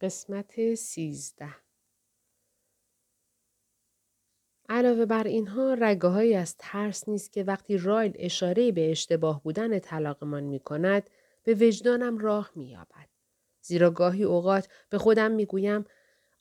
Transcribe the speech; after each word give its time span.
قسمت 0.00 0.74
سیزده 0.74 1.54
علاوه 4.68 5.06
بر 5.06 5.26
اینها 5.26 5.74
رگه 5.74 6.36
از 6.36 6.56
ترس 6.58 7.08
نیست 7.08 7.32
که 7.32 7.44
وقتی 7.44 7.78
رایل 7.78 8.12
اشاره 8.14 8.72
به 8.72 8.90
اشتباه 8.90 9.42
بودن 9.42 9.78
طلاقمان 9.78 10.42
می 10.42 10.60
کند 10.60 11.10
به 11.44 11.54
وجدانم 11.54 12.18
راه 12.18 12.50
می 12.54 12.70
یابد. 12.70 13.08
زیرا 13.60 13.90
گاهی 13.90 14.24
اوقات 14.24 14.68
به 14.90 14.98
خودم 14.98 15.30
می 15.30 15.46
گویم 15.46 15.84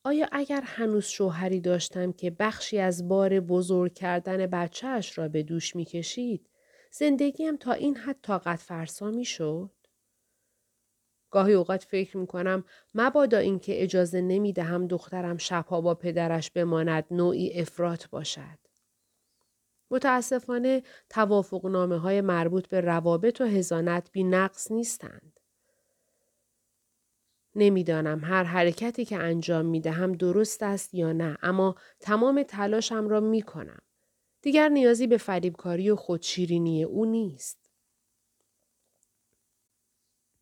آیا 0.03 0.27
اگر 0.31 0.61
هنوز 0.61 1.05
شوهری 1.05 1.61
داشتم 1.61 2.11
که 2.11 2.31
بخشی 2.31 2.79
از 2.79 3.07
بار 3.07 3.39
بزرگ 3.39 3.93
کردن 3.93 4.45
بچهش 4.45 5.17
را 5.17 5.27
به 5.27 5.43
دوش 5.43 5.75
می 5.75 5.85
کشید 5.85 6.49
زندگیم 6.91 7.57
تا 7.57 7.71
این 7.71 7.97
حد 7.97 8.17
طاقت 8.21 8.59
فرسا 8.59 9.11
می 9.11 9.25
شد؟ 9.25 9.69
گاهی 11.31 11.53
اوقات 11.53 11.83
فکر 11.83 12.17
می 12.17 12.27
کنم 12.27 12.63
مبادا 12.95 13.37
اینکه 13.37 13.83
اجازه 13.83 14.21
نمی 14.21 14.53
دهم 14.53 14.87
دخترم 14.87 15.37
شبها 15.37 15.81
با 15.81 15.95
پدرش 15.95 16.51
بماند 16.51 17.05
نوعی 17.11 17.59
افراط 17.59 18.07
باشد. 18.07 18.57
متاسفانه 19.91 20.83
توافق 21.09 21.65
نامه 21.65 21.97
های 21.97 22.21
مربوط 22.21 22.67
به 22.67 22.81
روابط 22.81 23.41
و 23.41 23.45
هزانت 23.45 24.09
بی 24.11 24.23
نقص 24.23 24.71
نیستند. 24.71 25.39
نمی‌دانم 27.55 28.21
هر 28.23 28.43
حرکتی 28.43 29.05
که 29.05 29.17
انجام 29.17 29.65
می 29.65 29.81
دهم 29.81 30.11
درست 30.11 30.63
است 30.63 30.93
یا 30.93 31.11
نه 31.11 31.37
اما 31.41 31.75
تمام 31.99 32.43
تلاشم 32.43 33.07
را 33.07 33.19
می 33.19 33.41
کنم. 33.41 33.79
دیگر 34.41 34.69
نیازی 34.69 35.07
به 35.07 35.17
فریبکاری 35.17 35.89
و 35.89 35.95
خودشیرینی 35.95 36.83
او 36.83 37.05
نیست. 37.05 37.66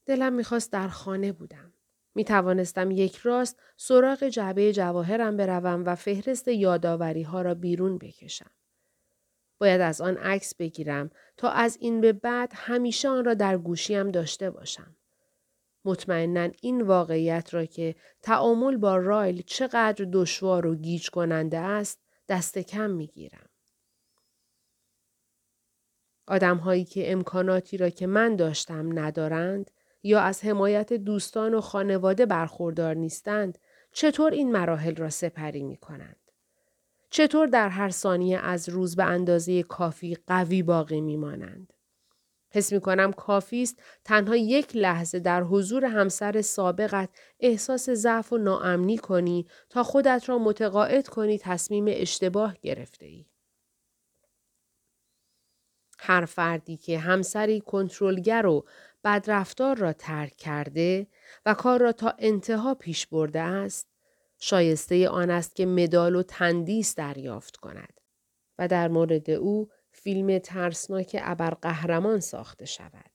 دلم 0.05 0.33
می‌خواست 0.33 0.71
در 0.71 0.87
خانه 0.87 1.31
بودم. 1.31 1.73
می 2.15 2.23
توانستم 2.23 2.91
یک 2.91 3.15
راست 3.15 3.59
سراغ 3.77 4.23
جعبه 4.23 4.73
جواهرم 4.73 5.37
بروم 5.37 5.85
و 5.85 5.95
فهرست 5.95 6.47
یاداوری 6.47 7.23
ها 7.23 7.41
را 7.41 7.53
بیرون 7.53 7.97
بکشم. 7.97 8.51
باید 9.57 9.81
از 9.81 10.01
آن 10.01 10.17
عکس 10.17 10.55
بگیرم 10.55 11.09
تا 11.37 11.49
از 11.49 11.77
این 11.81 12.01
به 12.01 12.13
بعد 12.13 12.51
همیشه 12.55 13.09
آن 13.09 13.25
را 13.25 13.33
در 13.33 13.57
گوشیم 13.57 14.11
داشته 14.11 14.49
باشم. 14.49 14.95
مطمئنا 15.85 16.49
این 16.61 16.81
واقعیت 16.81 17.53
را 17.53 17.65
که 17.65 17.95
تعامل 18.21 18.77
با 18.77 18.97
رایل 18.97 19.41
چقدر 19.41 20.07
دشوار 20.13 20.65
و 20.65 20.75
گیج 20.75 21.09
کننده 21.09 21.57
است 21.57 21.99
دست 22.29 22.57
کم 22.57 22.89
می 22.89 23.07
گیرم. 23.07 23.49
آدم 26.27 26.57
هایی 26.57 26.85
که 26.85 27.11
امکاناتی 27.11 27.77
را 27.77 27.89
که 27.89 28.07
من 28.07 28.35
داشتم 28.35 28.99
ندارند 28.99 29.71
یا 30.05 30.19
از 30.19 30.43
حمایت 30.43 30.93
دوستان 30.93 31.53
و 31.53 31.61
خانواده 31.61 32.25
برخوردار 32.25 32.95
نیستند 32.95 33.57
چطور 33.91 34.31
این 34.31 34.51
مراحل 34.51 34.95
را 34.95 35.09
سپری 35.09 35.63
می 35.63 35.77
کنند؟ 35.77 36.31
چطور 37.09 37.47
در 37.47 37.69
هر 37.69 37.89
ثانیه 37.89 38.37
از 38.37 38.69
روز 38.69 38.95
به 38.95 39.03
اندازه 39.03 39.63
کافی 39.63 40.17
قوی 40.27 40.63
باقی 40.63 41.01
می 41.01 41.17
مانند؟ 41.17 41.73
حس 42.49 42.73
می 42.73 42.81
کنم 42.81 43.13
کافی 43.13 43.63
است 43.63 43.81
تنها 44.03 44.35
یک 44.35 44.75
لحظه 44.75 45.19
در 45.19 45.43
حضور 45.43 45.85
همسر 45.85 46.41
سابقت 46.41 47.09
احساس 47.39 47.89
ضعف 47.89 48.33
و 48.33 48.37
ناامنی 48.37 48.97
کنی 48.97 49.47
تا 49.69 49.83
خودت 49.83 50.29
را 50.29 50.37
متقاعد 50.37 51.07
کنی 51.07 51.39
تصمیم 51.39 51.85
اشتباه 51.87 52.55
گرفته 52.61 53.05
ای. 53.05 53.25
هر 56.07 56.25
فردی 56.25 56.77
که 56.77 56.99
همسری 56.99 57.61
کنترلگر 57.61 58.45
و 58.45 58.65
بدرفتار 59.03 59.77
را 59.77 59.93
ترک 59.93 60.35
کرده 60.35 61.07
و 61.45 61.53
کار 61.53 61.79
را 61.79 61.91
تا 61.91 62.13
انتها 62.19 62.75
پیش 62.75 63.07
برده 63.07 63.39
است 63.39 63.87
شایسته 64.37 65.09
آن 65.09 65.29
است 65.29 65.55
که 65.55 65.65
مدال 65.65 66.15
و 66.15 66.23
تندیس 66.23 66.95
دریافت 66.95 67.57
کند 67.57 68.01
و 68.59 68.67
در 68.67 68.87
مورد 68.87 69.29
او 69.29 69.69
فیلم 69.91 70.39
ترسناک 70.39 71.17
ابرقهرمان 71.21 72.19
ساخته 72.19 72.65
شود. 72.65 73.11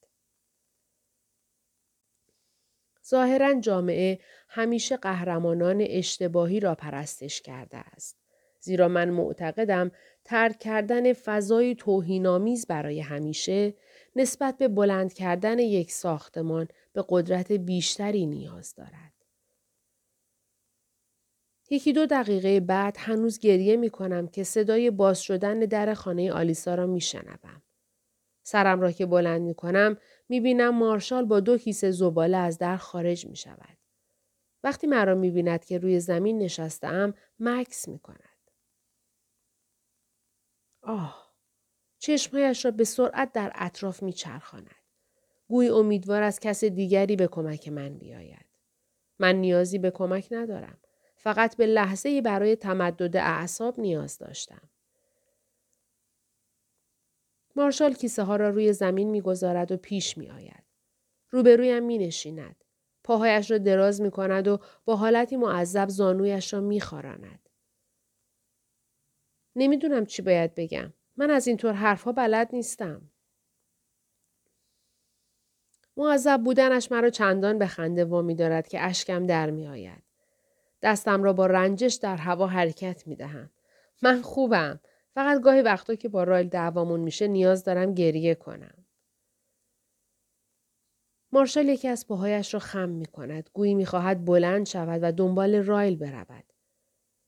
ظاهرا 3.06 3.60
جامعه 3.60 4.18
همیشه 4.48 4.96
قهرمانان 4.96 5.84
اشتباهی 5.88 6.60
را 6.60 6.74
پرستش 6.74 7.40
کرده 7.42 7.76
است. 7.76 8.16
زیرا 8.60 8.88
من 8.88 9.10
معتقدم 9.10 9.90
ترک 10.24 10.58
کردن 10.58 11.12
فضای 11.12 11.74
توهینآمیز 11.74 12.66
برای 12.66 13.00
همیشه 13.00 13.74
نسبت 14.16 14.58
به 14.58 14.68
بلند 14.68 15.12
کردن 15.12 15.58
یک 15.58 15.92
ساختمان 15.92 16.68
به 16.92 17.04
قدرت 17.08 17.52
بیشتری 17.52 18.26
نیاز 18.26 18.74
دارد. 18.74 19.12
یکی 21.70 21.92
دو 21.92 22.06
دقیقه 22.06 22.60
بعد 22.60 22.96
هنوز 22.98 23.38
گریه 23.38 23.76
می 23.76 23.90
کنم 23.90 24.28
که 24.28 24.44
صدای 24.44 24.90
باز 24.90 25.22
شدن 25.22 25.58
در 25.58 25.94
خانه 25.94 26.32
آلیسا 26.32 26.74
را 26.74 26.86
می 26.86 27.00
شنبم. 27.00 27.62
سرم 28.42 28.80
را 28.80 28.92
که 28.92 29.06
بلند 29.06 29.42
می 29.42 29.54
کنم 29.54 29.96
می 30.28 30.40
بینم 30.40 30.74
مارشال 30.74 31.24
با 31.24 31.40
دو 31.40 31.58
کیسه 31.58 31.90
زباله 31.90 32.36
از 32.36 32.58
در 32.58 32.76
خارج 32.76 33.26
می 33.26 33.36
شود. 33.36 33.78
وقتی 34.64 34.86
مرا 34.86 35.14
می 35.14 35.30
بیند 35.30 35.64
که 35.64 35.78
روی 35.78 36.00
زمین 36.00 36.38
نشستم 36.38 37.14
مکس 37.40 37.88
می 37.88 37.98
کند. 37.98 38.29
آه 40.82 41.30
چشمهایش 41.98 42.64
را 42.64 42.70
به 42.70 42.84
سرعت 42.84 43.32
در 43.32 43.52
اطراف 43.54 44.02
می 44.02 44.12
چرخاند. 44.12 44.74
گوی 45.48 45.68
امیدوار 45.68 46.22
از 46.22 46.40
کس 46.40 46.64
دیگری 46.64 47.16
به 47.16 47.26
کمک 47.26 47.68
من 47.68 47.98
بیاید. 47.98 48.46
من 49.18 49.34
نیازی 49.36 49.78
به 49.78 49.90
کمک 49.90 50.28
ندارم. 50.30 50.78
فقط 51.16 51.56
به 51.56 51.66
لحظه 51.66 52.22
برای 52.22 52.56
تمدد 52.56 53.16
اعصاب 53.16 53.80
نیاز 53.80 54.18
داشتم. 54.18 54.70
مارشال 57.56 57.94
کیسه 57.94 58.22
ها 58.22 58.36
را 58.36 58.48
روی 58.48 58.72
زمین 58.72 59.10
می‌گذارد 59.10 59.72
و 59.72 59.76
پیش 59.76 60.18
می 60.18 60.30
آید. 60.30 60.64
روبرویم 61.30 61.82
می 61.82 61.98
نشیند. 61.98 62.64
پاهایش 63.04 63.50
را 63.50 63.58
دراز 63.58 64.00
می 64.00 64.10
کند 64.10 64.48
و 64.48 64.58
با 64.84 64.96
حالتی 64.96 65.36
معذب 65.36 65.88
زانویش 65.88 66.54
را 66.54 66.60
می 66.60 66.80
خاراند. 66.80 67.49
نمی‌دونم 69.56 70.06
چی 70.06 70.22
باید 70.22 70.54
بگم. 70.54 70.92
من 71.16 71.30
از 71.30 71.46
اینطور 71.46 71.72
حرفها 71.72 72.12
بلد 72.12 72.48
نیستم. 72.52 73.10
معذب 75.96 76.40
بودنش 76.44 76.92
مرا 76.92 77.10
چندان 77.10 77.58
به 77.58 77.66
خنده 77.66 78.04
وامی 78.04 78.34
دارد 78.34 78.68
که 78.68 78.80
اشکم 78.80 79.26
در 79.26 79.50
می 79.50 79.66
آید. 79.66 80.02
دستم 80.82 81.22
را 81.22 81.32
با 81.32 81.46
رنجش 81.46 81.94
در 81.94 82.16
هوا 82.16 82.46
حرکت 82.46 83.06
می 83.06 83.16
دهم. 83.16 83.50
من 84.02 84.22
خوبم. 84.22 84.80
فقط 85.14 85.40
گاهی 85.40 85.62
وقتا 85.62 85.94
که 85.94 86.08
با 86.08 86.24
رایل 86.24 86.48
دعوامون 86.48 87.00
میشه 87.00 87.28
نیاز 87.28 87.64
دارم 87.64 87.94
گریه 87.94 88.34
کنم. 88.34 88.86
مارشال 91.32 91.68
یکی 91.68 91.88
از 91.88 92.06
پاهایش 92.06 92.54
را 92.54 92.60
خم 92.60 92.88
می 92.88 93.06
کند. 93.06 93.50
گویی 93.52 93.74
می 93.74 93.86
خواهد 93.86 94.24
بلند 94.24 94.66
شود 94.66 95.00
و 95.02 95.12
دنبال 95.12 95.54
رایل 95.54 95.96
برود. 95.96 96.44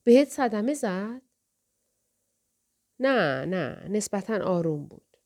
بهت 0.05 0.29
صدمه 0.29 0.75
زد؟ 0.75 1.23
نه 3.03 3.45
نه 3.45 3.87
نسبتا 3.89 4.45
آروم 4.45 4.87
بود. 4.87 5.17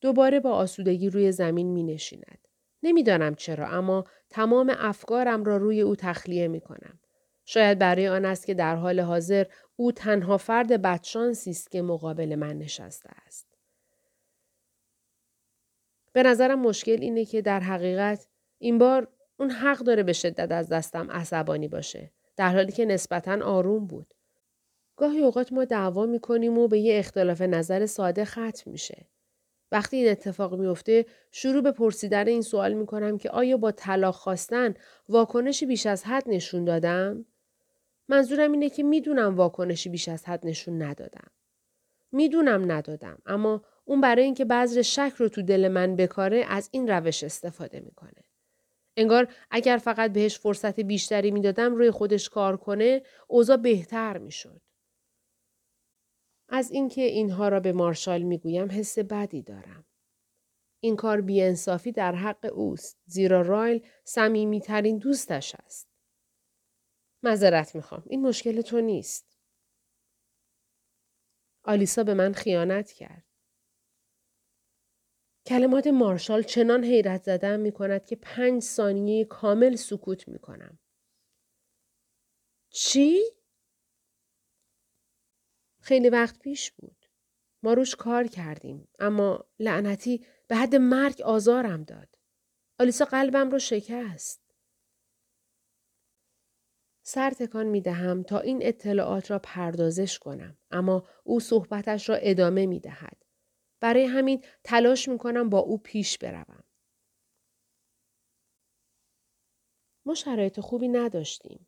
دوباره 0.00 0.40
با 0.40 0.52
آسودگی 0.52 1.10
روی 1.10 1.32
زمین 1.32 1.66
می 1.66 1.82
نشیند. 1.82 2.48
نمی‌دانم 2.82 3.34
چرا 3.34 3.68
اما 3.68 4.04
تمام 4.30 4.74
افکارم 4.78 5.44
را 5.44 5.56
روی 5.56 5.80
او 5.80 5.96
تخلیه 5.96 6.48
می 6.48 6.60
کنم. 6.60 7.00
شاید 7.44 7.78
برای 7.78 8.08
آن 8.08 8.24
است 8.24 8.46
که 8.46 8.54
در 8.54 8.76
حال 8.76 9.00
حاضر 9.00 9.46
او 9.76 9.92
تنها 9.92 10.36
فرد 10.36 10.82
بدشانسی 10.82 11.50
است 11.50 11.70
که 11.70 11.82
مقابل 11.82 12.34
من 12.34 12.58
نشسته 12.58 13.10
است. 13.26 13.46
به 16.12 16.22
نظرم 16.22 16.58
مشکل 16.58 16.96
اینه 17.00 17.24
که 17.24 17.42
در 17.42 17.60
حقیقت 17.60 18.26
این 18.58 18.78
بار 18.78 19.08
اون 19.36 19.50
حق 19.50 19.78
داره 19.78 20.02
به 20.02 20.12
شدت 20.12 20.52
از 20.52 20.68
دستم 20.68 21.10
عصبانی 21.10 21.68
باشه 21.68 22.12
در 22.36 22.54
حالی 22.54 22.72
که 22.72 22.84
نسبتا 22.84 23.44
آروم 23.44 23.86
بود. 23.86 24.14
گاهی 25.00 25.22
اوقات 25.22 25.52
ما 25.52 25.64
دعوا 25.64 26.06
می‌کنیم 26.06 26.58
و 26.58 26.68
به 26.68 26.78
یه 26.78 26.98
اختلاف 26.98 27.42
نظر 27.42 27.86
ساده 27.86 28.24
ختم 28.24 28.70
میشه. 28.70 29.06
وقتی 29.72 29.96
این 29.96 30.08
اتفاق 30.10 30.54
میفته 30.54 31.06
شروع 31.30 31.62
به 31.62 31.72
پرسیدن 31.72 32.28
این 32.28 32.42
سوال 32.42 32.72
می‌کنم 32.72 33.18
که 33.18 33.30
آیا 33.30 33.56
با 33.56 33.72
طلاق 33.72 34.14
خواستن 34.14 34.74
واکنشی 35.08 35.66
بیش 35.66 35.86
از 35.86 36.04
حد 36.04 36.24
نشون 36.26 36.64
دادم؟ 36.64 37.24
منظورم 38.08 38.52
اینه 38.52 38.70
که 38.70 38.82
می‌دونم 38.82 39.36
واکنشی 39.36 39.88
بیش 39.88 40.08
از 40.08 40.24
حد 40.24 40.46
نشون 40.46 40.82
ندادم. 40.82 41.30
می‌دونم 42.12 42.72
ندادم 42.72 43.18
اما 43.26 43.64
اون 43.84 44.00
برای 44.00 44.24
اینکه 44.24 44.44
بذر 44.44 44.82
شک 44.82 45.12
رو 45.16 45.28
تو 45.28 45.42
دل 45.42 45.68
من 45.68 45.96
بکاره 45.96 46.44
از 46.48 46.68
این 46.72 46.88
روش 46.88 47.24
استفاده 47.24 47.80
می‌کنه. 47.80 48.24
انگار 48.96 49.28
اگر 49.50 49.76
فقط 49.76 50.12
بهش 50.12 50.38
فرصت 50.38 50.80
بیشتری 50.80 51.30
می‌دادم 51.30 51.74
روی 51.74 51.90
خودش 51.90 52.28
کار 52.28 52.56
کنه 52.56 53.02
اوضاع 53.28 53.56
بهتر 53.56 54.18
می‌شد. 54.18 54.60
از 56.52 56.70
اینکه 56.70 57.02
اینها 57.02 57.48
را 57.48 57.60
به 57.60 57.72
مارشال 57.72 58.22
می‌گویم 58.22 58.70
حس 58.70 58.98
بدی 58.98 59.42
دارم. 59.42 59.84
این 60.80 60.96
کار 60.96 61.20
بیانصافی 61.20 61.92
در 61.92 62.14
حق 62.14 62.50
اوست 62.54 62.98
زیرا 63.04 63.42
رایل 63.42 63.86
صمیمیترین 64.04 64.98
دوستش 64.98 65.54
است. 65.54 65.88
معذرت 67.22 67.74
می‌خوام. 67.76 68.04
این 68.06 68.22
مشکل 68.22 68.60
تو 68.60 68.80
نیست. 68.80 69.38
آلیسا 71.62 72.04
به 72.04 72.14
من 72.14 72.32
خیانت 72.32 72.92
کرد. 72.92 73.26
کلمات 75.46 75.86
مارشال 75.86 76.42
چنان 76.42 76.84
حیرت 76.84 77.22
زدم 77.22 77.60
می 77.60 77.72
کند 77.72 78.04
که 78.04 78.16
پنج 78.16 78.62
ثانیه 78.62 79.24
کامل 79.24 79.76
سکوت 79.76 80.28
می 80.28 80.38
کنم. 80.38 80.78
چی؟ 82.70 83.20
خیلی 85.90 86.08
وقت 86.08 86.38
پیش 86.38 86.72
بود. 86.72 87.06
ما 87.62 87.72
روش 87.72 87.94
کار 87.96 88.26
کردیم 88.26 88.88
اما 88.98 89.44
لعنتی 89.58 90.26
به 90.48 90.56
حد 90.56 90.76
مرگ 90.76 91.22
آزارم 91.22 91.84
داد. 91.84 92.18
آلیسا 92.78 93.04
قلبم 93.04 93.50
رو 93.50 93.58
شکست. 93.58 94.40
سر 97.02 97.30
تکان 97.30 97.66
می 97.66 97.80
دهم 97.80 98.22
تا 98.22 98.38
این 98.38 98.58
اطلاعات 98.62 99.30
را 99.30 99.38
پردازش 99.38 100.18
کنم 100.18 100.58
اما 100.70 101.08
او 101.24 101.40
صحبتش 101.40 102.08
را 102.08 102.14
ادامه 102.14 102.66
می 102.66 102.80
دهد. 102.80 103.24
برای 103.80 104.04
همین 104.04 104.44
تلاش 104.64 105.08
می 105.08 105.18
کنم 105.18 105.48
با 105.48 105.58
او 105.58 105.78
پیش 105.78 106.18
بروم. 106.18 106.64
ما 110.06 110.14
شرایط 110.14 110.60
خوبی 110.60 110.88
نداشتیم. 110.88 111.66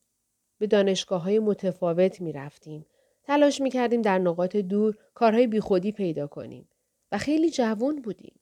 به 0.58 0.66
دانشگاه 0.66 1.22
های 1.22 1.38
متفاوت 1.38 2.20
می 2.20 2.32
رفتیم. 2.32 2.86
تلاش 3.24 3.60
می 3.60 3.70
کردیم 3.70 4.02
در 4.02 4.18
نقاط 4.18 4.56
دور 4.56 4.96
کارهای 5.14 5.46
بیخودی 5.46 5.92
پیدا 5.92 6.26
کنیم. 6.26 6.68
و 7.12 7.18
خیلی 7.18 7.50
جوان 7.50 8.02
بودیم. 8.02 8.40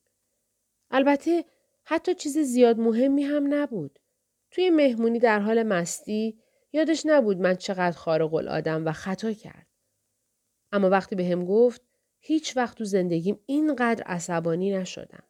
البته 0.91 1.45
حتی 1.83 2.15
چیز 2.15 2.37
زیاد 2.37 2.79
مهمی 2.79 3.23
هم 3.23 3.53
نبود. 3.53 3.99
توی 4.51 4.69
مهمونی 4.69 5.19
در 5.19 5.39
حال 5.39 5.63
مستی 5.63 6.39
یادش 6.73 7.05
نبود 7.05 7.37
من 7.37 7.55
چقدر 7.55 7.97
خارق 7.97 8.33
العادم 8.33 8.85
و 8.85 8.91
خطا 8.91 9.33
کرد. 9.33 9.67
اما 10.71 10.89
وقتی 10.89 11.15
به 11.15 11.25
هم 11.25 11.45
گفت 11.45 11.81
هیچ 12.19 12.57
وقت 12.57 12.77
تو 12.77 12.83
زندگیم 12.83 13.39
اینقدر 13.45 14.03
عصبانی 14.03 14.71
نشدم. 14.71 15.23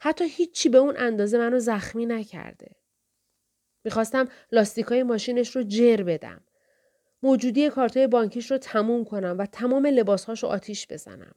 حتی 0.00 0.28
هیچی 0.28 0.68
به 0.68 0.78
اون 0.78 0.94
اندازه 0.98 1.38
منو 1.38 1.58
زخمی 1.58 2.06
نکرده. 2.06 2.76
می‌خواستم 3.84 4.28
لاستیکای 4.52 5.02
ماشینش 5.02 5.56
رو 5.56 5.62
جر 5.62 6.02
بدم. 6.02 6.44
موجودی 7.22 7.70
کارتای 7.70 8.06
بانکیش 8.06 8.50
رو 8.50 8.58
تموم 8.58 9.04
کنم 9.04 9.36
و 9.38 9.46
تمام 9.46 9.86
لباسهاش 9.86 10.42
رو 10.42 10.48
آتیش 10.48 10.86
بزنم. 10.86 11.34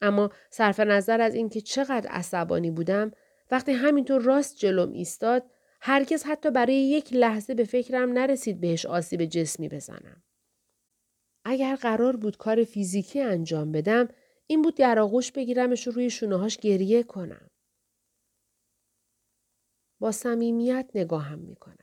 اما 0.00 0.30
صرف 0.50 0.80
نظر 0.80 1.20
از 1.20 1.34
اینکه 1.34 1.60
چقدر 1.60 2.10
عصبانی 2.10 2.70
بودم 2.70 3.10
وقتی 3.50 3.72
همینطور 3.72 4.22
راست 4.22 4.56
جلوم 4.56 4.92
ایستاد 4.92 5.50
هرگز 5.80 6.24
حتی 6.24 6.50
برای 6.50 6.74
یک 6.74 7.12
لحظه 7.12 7.54
به 7.54 7.64
فکرم 7.64 8.12
نرسید 8.12 8.60
بهش 8.60 8.86
آسیب 8.86 9.24
جسمی 9.24 9.68
بزنم. 9.68 10.22
اگر 11.44 11.76
قرار 11.76 12.16
بود 12.16 12.36
کار 12.36 12.64
فیزیکی 12.64 13.20
انجام 13.20 13.72
بدم 13.72 14.08
این 14.46 14.62
بود 14.62 14.76
در 14.76 14.98
آغوش 14.98 15.32
بگیرمش 15.32 15.88
و 15.88 15.90
روی 15.90 16.10
شونههاش 16.10 16.56
گریه 16.56 17.02
کنم. 17.02 17.50
با 20.00 20.12
صمیمیت 20.12 20.90
نگاهم 20.94 21.38
می 21.38 21.56
کند. 21.56 21.81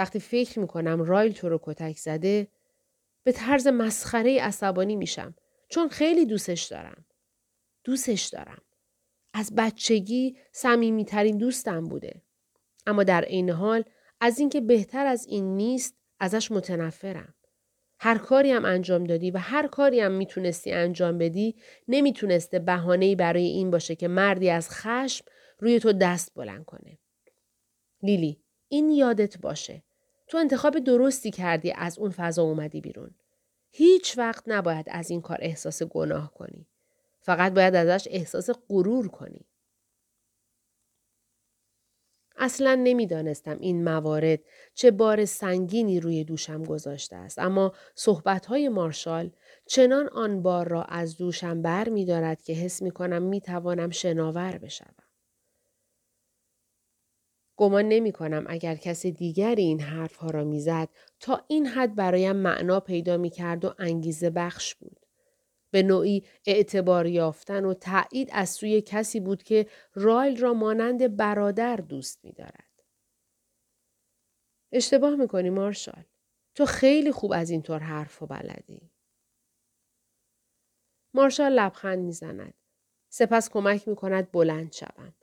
وقتی 0.00 0.20
فکر 0.20 0.58
می 0.58 0.66
کنم 0.66 1.02
رایل 1.02 1.32
تو 1.32 1.48
رو 1.48 1.60
کتک 1.62 1.98
زده 1.98 2.48
به 3.24 3.32
طرز 3.32 3.66
مسخره 3.66 4.40
عصبانی 4.40 4.96
میشم 4.96 5.34
چون 5.68 5.88
خیلی 5.88 6.26
دوستش 6.26 6.64
دارم. 6.64 7.04
دوستش 7.84 8.26
دارم. 8.26 8.62
از 9.34 9.52
بچگی 9.56 10.36
صمیمیترین 10.52 11.38
دوستم 11.38 11.84
بوده. 11.84 12.22
اما 12.86 13.04
در 13.04 13.24
عین 13.24 13.50
حال 13.50 13.84
از 14.20 14.38
اینکه 14.38 14.60
بهتر 14.60 15.06
از 15.06 15.26
این 15.26 15.56
نیست 15.56 15.94
ازش 16.20 16.50
متنفرم. 16.50 17.34
هر 17.98 18.18
کاری 18.18 18.50
هم 18.50 18.64
انجام 18.64 19.04
دادی 19.04 19.30
و 19.30 19.38
هر 19.38 19.66
کاری 19.66 20.00
هم 20.00 20.12
می‌تونستی 20.12 20.72
انجام 20.72 21.18
بدی 21.18 21.56
نمی‌تونسته 21.88 22.58
بهانه‌ای 22.58 23.16
برای 23.16 23.46
این 23.46 23.70
باشه 23.70 23.96
که 23.96 24.08
مردی 24.08 24.50
از 24.50 24.70
خشم 24.70 25.24
روی 25.58 25.80
تو 25.80 25.92
دست 25.92 26.34
بلند 26.34 26.64
کنه. 26.64 26.98
لیلی 28.02 28.42
این 28.68 28.90
یادت 28.90 29.38
باشه. 29.38 29.82
تو 30.30 30.38
انتخاب 30.38 30.78
درستی 30.78 31.30
کردی 31.30 31.72
از 31.72 31.98
اون 31.98 32.10
فضا 32.10 32.42
اومدی 32.42 32.80
بیرون. 32.80 33.10
هیچ 33.70 34.18
وقت 34.18 34.44
نباید 34.46 34.86
از 34.90 35.10
این 35.10 35.20
کار 35.20 35.38
احساس 35.40 35.82
گناه 35.82 36.34
کنی. 36.34 36.66
فقط 37.20 37.52
باید 37.52 37.74
ازش 37.74 38.08
احساس 38.10 38.50
غرور 38.68 39.08
کنی. 39.08 39.46
اصلا 42.36 42.74
نمی‌دانستم 42.74 43.58
این 43.60 43.84
موارد 43.84 44.40
چه 44.74 44.90
بار 44.90 45.24
سنگینی 45.24 46.00
روی 46.00 46.24
دوشم 46.24 46.64
گذاشته 46.64 47.16
است 47.16 47.38
اما 47.38 47.72
صحبتهای 47.94 48.68
مارشال 48.68 49.30
چنان 49.66 50.08
آن 50.08 50.42
بار 50.42 50.68
را 50.68 50.82
از 50.82 51.16
دوشم 51.16 51.62
بر 51.62 51.88
می 51.88 52.04
دارد 52.04 52.42
که 52.42 52.52
حس 52.52 52.82
می 52.82 52.90
کنم 52.90 53.22
می 53.22 53.40
توانم 53.40 53.90
شناور 53.90 54.58
بشوم. 54.58 55.09
گمان 57.60 57.88
نمی 57.88 58.12
کنم 58.12 58.44
اگر 58.48 58.74
کس 58.74 59.06
دیگری 59.06 59.62
این 59.62 59.80
حرفها 59.80 60.30
را 60.30 60.44
می‌زد 60.44 60.88
تا 61.20 61.44
این 61.48 61.66
حد 61.66 61.94
برایم 61.94 62.36
معنا 62.36 62.80
پیدا 62.80 63.16
می 63.16 63.30
کرد 63.30 63.64
و 63.64 63.74
انگیزه 63.78 64.30
بخش 64.30 64.74
بود. 64.74 65.06
به 65.70 65.82
نوعی 65.82 66.24
اعتبار 66.46 67.06
یافتن 67.06 67.64
و 67.64 67.74
تایید 67.74 68.28
از 68.32 68.48
سوی 68.50 68.80
کسی 68.80 69.20
بود 69.20 69.42
که 69.42 69.66
رایل 69.94 70.40
را 70.40 70.54
مانند 70.54 71.16
برادر 71.16 71.76
دوست 71.76 72.24
می 72.24 72.32
دارد. 72.32 72.84
اشتباه 74.72 75.14
می‌کنی 75.14 75.50
مارشال. 75.50 76.04
تو 76.54 76.66
خیلی 76.66 77.12
خوب 77.12 77.32
از 77.32 77.50
اینطور 77.50 77.78
حرف 77.78 78.22
و 78.22 78.26
بلدی. 78.26 78.90
مارشال 81.14 81.52
لبخند 81.52 81.98
می‌زند. 81.98 82.54
سپس 83.08 83.50
کمک 83.50 83.88
می 83.88 83.96
کند 83.96 84.32
بلند 84.32 84.72
شوم. 84.72 85.14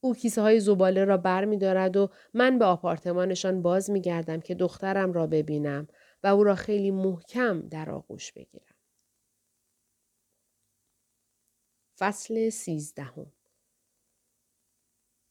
او 0.00 0.14
کیسه 0.14 0.42
های 0.42 0.60
زباله 0.60 1.04
را 1.04 1.16
بر 1.16 1.44
می 1.44 1.58
دارد 1.58 1.96
و 1.96 2.10
من 2.34 2.58
به 2.58 2.64
آپارتمانشان 2.64 3.62
باز 3.62 3.90
می 3.90 4.00
گردم 4.00 4.40
که 4.40 4.54
دخترم 4.54 5.12
را 5.12 5.26
ببینم 5.26 5.88
و 6.22 6.26
او 6.26 6.44
را 6.44 6.54
خیلی 6.54 6.90
محکم 6.90 7.60
در 7.60 7.90
آغوش 7.90 8.32
بگیرم. 8.32 8.74
فصل 11.98 12.48
سیزدهم 12.48 13.32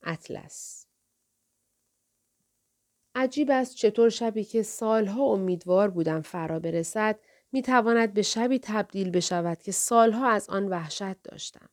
اطلس 0.04 0.88
عجیب 3.16 3.52
است 3.52 3.76
چطور 3.76 4.10
شبی 4.10 4.44
که 4.44 4.64
سالها 4.64 5.24
امیدوار 5.24 5.90
بودم 5.90 6.22
فرا 6.22 6.60
برسد 6.60 7.20
می 7.52 7.62
تواند 7.62 8.14
به 8.14 8.22
شبی 8.22 8.60
تبدیل 8.60 9.12
بشود 9.12 9.62
که 9.62 9.72
سالها 9.72 10.30
از 10.30 10.50
آن 10.50 10.68
وحشت 10.68 11.22
داشتم. 11.24 11.70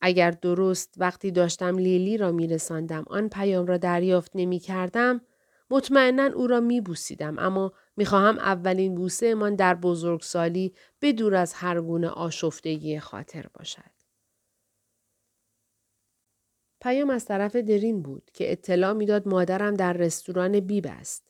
اگر 0.00 0.30
درست 0.30 0.94
وقتی 0.96 1.30
داشتم 1.30 1.78
لیلی 1.78 2.16
را 2.16 2.32
می 2.32 2.46
رساندم 2.46 3.04
آن 3.06 3.28
پیام 3.28 3.66
را 3.66 3.76
دریافت 3.76 4.30
نمی 4.34 4.58
کردم 4.58 5.20
مطمئنا 5.70 6.24
او 6.24 6.46
را 6.46 6.60
می 6.60 6.80
بوسیدم 6.80 7.38
اما 7.38 7.72
می‌خواهم 7.96 8.38
اولین 8.38 8.94
بوسه 8.94 9.34
من 9.34 9.54
در 9.54 9.74
بزرگسالی 9.74 10.74
بدور 11.02 11.34
از 11.34 11.54
هر 11.54 11.80
گونه 11.80 12.08
آشفتگی 12.08 12.98
خاطر 12.98 13.46
باشد. 13.54 13.96
پیام 16.80 17.10
از 17.10 17.24
طرف 17.24 17.56
درین 17.56 18.02
بود 18.02 18.30
که 18.34 18.52
اطلاع 18.52 18.92
می‌داد 18.92 19.28
مادرم 19.28 19.74
در 19.74 19.92
رستوران 19.92 20.60
بیب 20.60 20.86
است. 20.88 21.26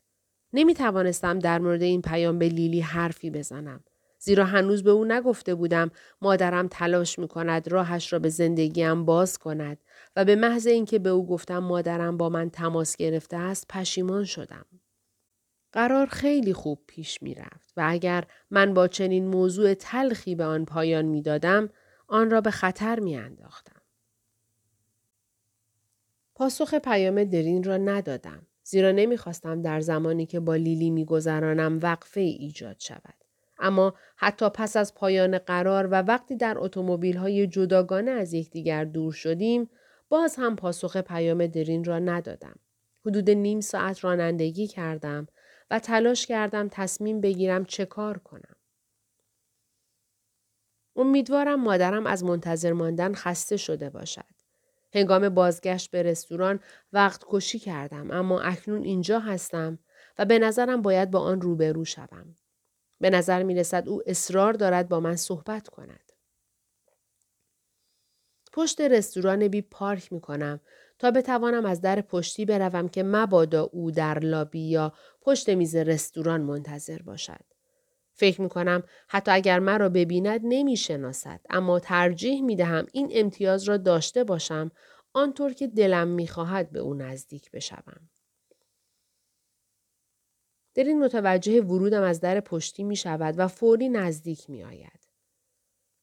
نمی 0.53 0.75
توانستم 0.75 1.39
در 1.39 1.59
مورد 1.59 1.83
این 1.83 2.03
پیام 2.03 2.39
به 2.39 2.49
لیلی 2.49 2.81
حرفی 2.81 3.31
بزنم. 3.31 3.85
زیرا 4.27 4.45
هنوز 4.45 4.83
به 4.83 4.91
او 4.91 5.05
نگفته 5.05 5.55
بودم 5.55 5.91
مادرم 6.23 6.69
تلاش 6.69 7.19
می 7.19 7.29
کند 7.29 7.69
راهش 7.69 8.13
را 8.13 8.19
به 8.19 8.29
زندگیم 8.29 9.05
باز 9.05 9.39
کند 9.39 9.79
و 10.17 10.25
به 10.25 10.37
محض 10.37 10.67
اینکه 10.67 10.99
به 10.99 11.11
او 11.11 11.27
گفتم 11.27 11.59
مادرم 11.59 12.17
با 12.17 12.29
من 12.29 12.51
تماس 12.51 12.97
گرفته 12.97 13.37
است 13.37 13.67
پشیمان 13.69 14.25
شدم. 14.25 14.67
قرار 15.73 16.07
خیلی 16.07 16.53
خوب 16.53 16.83
پیش 16.87 17.23
می 17.23 17.35
رفت 17.35 17.73
و 17.77 17.85
اگر 17.87 18.25
من 18.51 18.75
با 18.75 18.89
چنین 18.89 19.29
موضوع 19.29 19.75
تلخی 19.75 20.35
به 20.35 20.45
آن 20.45 20.65
پایان 20.65 21.05
می 21.05 21.23
دادم 21.23 21.69
آن 22.09 22.31
را 22.31 22.41
به 22.41 22.51
خطر 22.51 23.01
می 23.01 23.17
انداختم. 23.17 23.83
پاسخ 26.35 26.75
پیام 26.75 27.25
درین 27.25 27.65
را 27.65 27.77
ندادم 27.77 28.47
زیرا 28.63 28.91
نمی‌خواستم 28.91 29.63
در 29.63 29.81
زمانی 29.81 30.27
که 30.27 30.41
با 30.41 30.57
لیلی 30.57 30.91
میگذرانم 30.91 31.79
وقفه 31.83 32.21
ایجاد 32.21 32.77
شود. 32.79 33.26
اما 33.59 33.95
حتی 34.17 34.49
پس 34.51 34.77
از 34.77 34.95
پایان 34.95 35.39
قرار 35.39 35.87
و 35.87 35.95
وقتی 35.95 36.37
در 36.37 36.55
اتومبیل 36.59 37.17
های 37.17 37.47
جداگانه 37.47 38.11
از 38.11 38.33
یکدیگر 38.33 38.85
دور 38.85 39.13
شدیم 39.13 39.71
باز 40.09 40.37
هم 40.37 40.57
پاسخ 40.57 40.97
پیام 40.97 41.47
درین 41.47 41.85
را 41.85 41.99
ندادم. 41.99 42.57
حدود 43.07 43.31
نیم 43.31 43.61
ساعت 43.61 44.05
رانندگی 44.05 44.67
کردم 44.67 45.27
و 45.71 45.79
تلاش 45.79 46.27
کردم 46.27 46.69
تصمیم 46.69 47.21
بگیرم 47.21 47.65
چه 47.65 47.85
کار 47.85 48.19
کنم. 48.19 48.57
امیدوارم 50.97 51.63
مادرم 51.63 52.07
از 52.07 52.25
منتظر 52.25 52.73
ماندن 52.73 53.15
خسته 53.15 53.57
شده 53.57 53.91
باشد. 53.91 54.37
هنگام 54.93 55.29
بازگشت 55.29 55.91
به 55.91 56.03
رستوران 56.03 56.61
وقت 56.93 57.25
کشی 57.29 57.59
کردم 57.59 58.11
اما 58.11 58.41
اکنون 58.41 58.83
اینجا 58.83 59.19
هستم 59.19 59.79
و 60.19 60.25
به 60.25 60.39
نظرم 60.39 60.83
باید 60.83 61.11
با 61.11 61.21
آن 61.21 61.41
روبرو 61.41 61.85
شوم. 61.85 62.35
به 63.01 63.11
نظر 63.11 63.43
می 63.43 63.55
رسد 63.55 63.89
او 63.89 64.03
اصرار 64.07 64.53
دارد 64.53 64.89
با 64.89 65.01
من 65.01 65.17
صحبت 65.17 65.69
کند. 65.69 66.13
پشت 68.53 68.81
رستوران 68.81 69.49
بی 69.49 69.63
پارک 69.63 70.13
می 70.13 70.21
کنم 70.21 70.61
تا 70.99 71.11
بتوانم 71.11 71.67
از 71.67 71.81
در 71.81 72.01
پشتی 72.01 72.45
بروم 72.45 72.89
که 72.89 73.03
مبادا 73.03 73.63
او 73.63 73.91
در 73.91 74.19
لابی 74.19 74.61
یا 74.61 74.93
پشت 75.21 75.49
میز 75.49 75.77
رستوران 75.77 76.41
منتظر 76.41 77.03
باشد. 77.03 77.45
فکر 78.13 78.43
می 78.43 78.49
کنم 78.49 78.83
حتی 79.09 79.31
اگر 79.31 79.59
مرا 79.59 79.89
ببیند 79.89 80.41
نمی 80.45 80.77
شناسد 80.77 81.41
اما 81.51 81.81
ترجیح 81.81 82.43
می 82.43 82.57
دهم 82.57 82.87
این 82.93 83.09
امتیاز 83.13 83.65
را 83.65 83.77
داشته 83.77 84.25
باشم 84.25 84.71
آنطور 85.13 85.53
که 85.53 85.67
دلم 85.67 86.09
می 86.09 86.29
خواهد 86.29 86.71
به 86.71 86.79
او 86.79 86.95
نزدیک 86.95 87.51
بشوم. 87.51 88.09
در 90.77 90.85
این 90.85 91.05
متوجه 91.05 91.61
ورودم 91.61 92.03
از 92.03 92.21
در 92.21 92.41
پشتی 92.41 92.85
می 92.85 92.97
شود 92.97 93.35
و 93.39 93.49
فوری 93.49 93.89
نزدیک 93.89 94.51
می 94.51 94.65
آید. 94.65 95.09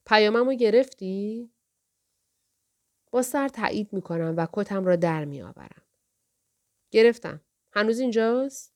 پیامم 0.05 0.45
رو 0.45 0.53
گرفتی؟ 0.53 1.51
با 3.11 3.21
سر 3.21 3.47
تایید 3.47 3.93
می 3.93 4.01
کنم 4.01 4.33
و 4.37 4.47
کتم 4.53 4.85
را 4.85 4.95
در 4.95 5.25
می 5.25 5.41
آورم. 5.41 5.81
گرفتم. 6.91 7.41
هنوز 7.71 7.99
اینجاست؟ 7.99 8.73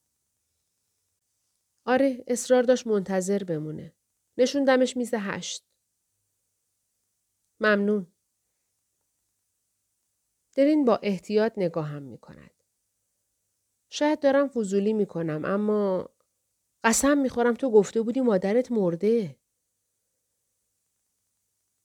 آره 1.86 2.24
اصرار 2.28 2.64
داشت 2.64 2.88
منتظر 2.88 3.44
بمونه. 3.44 3.94
نشوندمش 4.38 4.98
میز 4.98 5.14
هشت. 5.14 5.66
ممنون. 7.60 8.08
درین 10.56 10.86
با 10.86 11.00
احتیاط 11.04 11.54
نگاهم 11.58 12.04
می 12.04 12.18
کند. 12.18 12.57
شاید 13.90 14.20
دارم 14.20 14.48
فضولی 14.48 14.94
می 14.94 15.06
کنم 15.06 15.46
اما 15.46 16.10
قسم 16.84 17.18
می 17.18 17.30
خورم 17.30 17.54
تو 17.54 17.72
گفته 17.72 18.02
بودی 18.02 18.22
مادرت 18.22 18.72
مرده. 18.72 19.40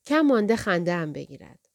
کم 0.07 0.21
مانده 0.21 0.57
خنده 0.57 0.93
هم 0.93 1.13
بگیرد. 1.13 1.69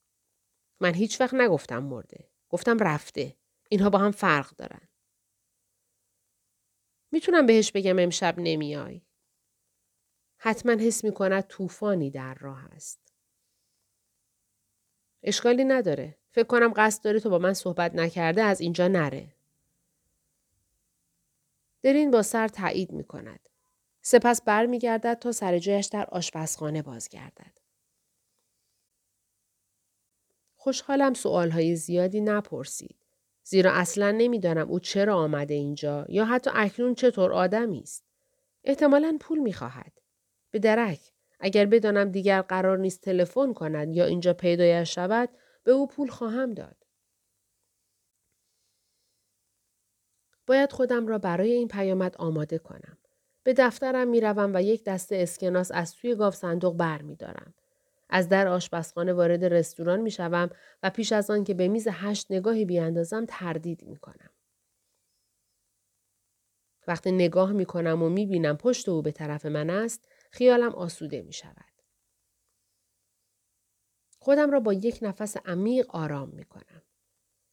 من 0.82 0.94
هیچ 0.94 1.22
وقت 1.22 1.34
نگفتم 1.34 1.84
مرده. 1.84 2.32
گفتم 2.50 2.78
رفته. 2.80 3.38
اینها 3.70 3.90
با 3.90 3.98
هم 4.00 4.12
فرق 4.12 4.56
دارن. 4.56 4.88
می‌تونم 7.12 7.46
بهش 7.46 7.72
بگم 7.72 8.00
امشب 8.00 8.36
نمیای. 8.38 9.02
حتما 10.40 10.72
حس 10.72 11.04
می 11.04 11.14
کند 11.14 11.48
طوفانی 11.48 12.12
در 12.12 12.34
راه 12.34 12.66
است. 12.66 13.14
اشکالی 15.24 15.64
نداره. 15.64 16.18
فکر 16.32 16.48
کنم 16.48 16.74
قصد 16.76 17.04
داره 17.04 17.20
تو 17.20 17.30
با 17.30 17.38
من 17.38 17.54
صحبت 17.54 17.96
نکرده 17.96 18.42
از 18.42 18.62
اینجا 18.62 18.88
نره. 18.88 19.37
درین 21.88 22.12
با 22.12 22.22
سر 22.22 22.48
تایید 22.48 22.92
می 22.92 23.04
کند. 23.04 23.50
سپس 24.02 24.42
برمیگردد 24.42 25.18
تا 25.22 25.32
سر 25.32 25.60
جایش 25.60 25.86
در 25.86 26.06
آشپزخانه 26.06 26.82
بازگردد. 26.82 27.60
خوشحالم 30.56 31.14
سوالهای 31.14 31.76
زیادی 31.76 32.22
نپرسید. 32.22 32.96
زیرا 33.44 33.72
اصلا 33.72 34.12
نمی‌دانم 34.12 34.70
او 34.70 34.80
چرا 34.80 35.16
آمده 35.16 35.54
اینجا 35.54 36.06
یا 36.10 36.26
حتی 36.26 36.50
اکنون 36.54 36.96
چطور 36.96 37.34
آدمی 37.34 37.80
است. 37.80 38.06
احتمالا 38.64 39.18
پول 39.20 39.40
می‌خواهد. 39.40 40.02
به 40.52 40.60
درک 40.60 41.02
اگر 41.40 41.66
بدانم 41.66 42.12
دیگر 42.12 42.42
قرار 42.42 42.78
نیست 42.78 43.02
تلفن 43.02 43.54
کند 43.54 43.96
یا 43.96 44.06
اینجا 44.06 44.34
پیدایش 44.34 44.96
شود 44.96 45.30
به 45.64 45.72
او 45.72 45.88
پول 45.88 46.08
خواهم 46.08 46.54
داد. 46.54 46.77
باید 50.48 50.72
خودم 50.72 51.08
را 51.08 51.18
برای 51.18 51.52
این 51.52 51.68
پیامد 51.68 52.18
آماده 52.18 52.58
کنم. 52.58 52.98
به 53.44 53.54
دفترم 53.54 54.08
می‌روم 54.08 54.52
و 54.54 54.62
یک 54.62 54.84
دسته 54.84 55.16
اسکناس 55.16 55.72
از 55.72 55.96
توی 55.96 56.16
گاف 56.16 56.36
صندوق 56.36 56.76
بر 56.76 57.02
می 57.02 57.16
دارم. 57.16 57.54
از 58.10 58.30
در 58.30 58.48
آشپزخانه 58.48 59.14
وارد 59.14 59.46
رستوران 59.46 60.02
می 60.02 60.12
شوم 60.12 60.50
و 60.84 60.90
پیش 60.90 61.12
از 61.12 61.30
آن 61.30 61.44
که 61.44 61.54
به 61.54 61.68
میز 61.68 61.88
هشت 61.92 62.32
نگاهی 62.32 62.66
بیاندازم 62.66 63.26
تردید 63.28 63.84
می 63.84 63.98
کنم. 63.98 64.30
وقتی 66.88 67.12
نگاه 67.12 67.52
می 67.52 67.66
کنم 67.66 68.04
و 68.04 68.10
می 68.10 68.26
بینم 68.26 68.58
پشت 68.58 68.90
او 68.90 69.02
به 69.02 69.12
طرف 69.12 69.46
من 69.46 69.70
است، 69.70 70.08
خیالم 70.32 70.76
آسوده 70.76 71.22
می 71.22 71.34
شود. 71.34 71.82
خودم 74.20 74.52
را 74.52 74.60
با 74.60 74.74
یک 74.74 75.00
نفس 75.02 75.38
عمیق 75.38 75.96
آرام 75.96 76.30
می 76.30 76.46
کنم. 76.46 76.82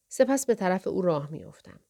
سپس 0.09 0.47
به 0.47 0.55
طرف 0.55 0.87
او 0.87 1.03
راه 1.03 1.31
می 1.31 1.45
افتم. 1.45 1.81